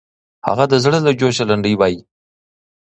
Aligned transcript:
هغه 0.47 0.65
د 0.71 0.73
زړه 0.83 0.97
له 1.05 1.11
جوشه 1.19 1.43
لنډۍ 1.49 1.73
وایي. 1.77 1.99